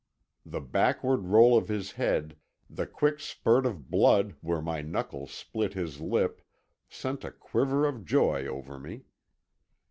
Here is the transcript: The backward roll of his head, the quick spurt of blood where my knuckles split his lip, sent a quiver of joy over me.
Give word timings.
The 0.43 0.61
backward 0.61 1.25
roll 1.27 1.55
of 1.55 1.67
his 1.67 1.91
head, 1.91 2.35
the 2.67 2.87
quick 2.87 3.19
spurt 3.19 3.67
of 3.67 3.91
blood 3.91 4.35
where 4.41 4.59
my 4.59 4.81
knuckles 4.81 5.29
split 5.29 5.75
his 5.75 5.99
lip, 6.01 6.41
sent 6.89 7.23
a 7.23 7.29
quiver 7.29 7.85
of 7.85 8.03
joy 8.03 8.47
over 8.47 8.79
me. 8.79 9.03